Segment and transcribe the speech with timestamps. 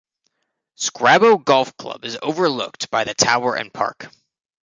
[0.79, 4.07] Scrabo Golf Club is overlooked by the tower and park.